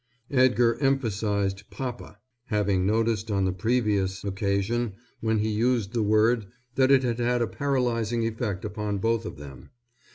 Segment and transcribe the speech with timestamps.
[0.31, 6.89] Edgar emphasized "Papa," having noticed on the previous occasion when he used the word that
[6.89, 9.69] it had had a paralyzing effect upon both of them.